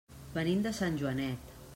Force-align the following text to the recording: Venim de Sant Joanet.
Venim 0.37 0.63
de 0.67 0.71
Sant 0.79 0.97
Joanet. 1.03 1.55